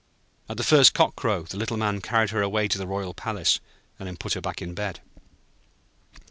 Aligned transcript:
At 0.49 0.57
the 0.57 0.63
first 0.63 0.95
cock 0.95 1.15
crow, 1.15 1.43
the 1.43 1.57
Little 1.57 1.77
Man 1.77 2.01
carried 2.01 2.31
her 2.31 2.41
away 2.41 2.67
to 2.67 2.79
the 2.79 2.87
royal 2.87 3.13
palace, 3.13 3.59
and 3.99 4.19
put 4.19 4.33
her 4.33 4.41
back 4.41 4.59
in 4.59 4.73
bed. 4.73 4.99